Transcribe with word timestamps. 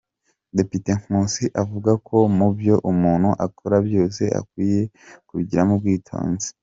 Depite 0.57 0.89
Nkusi 1.01 1.45
avuga 1.61 1.91
ko 2.07 2.17
mu 2.37 2.47
byo 2.57 2.75
umuntu 2.91 3.29
akora 3.45 3.77
byose 3.87 4.23
akwiye 4.39 4.81
kubigiramo 5.27 5.73
ubwitonzi. 5.77 6.49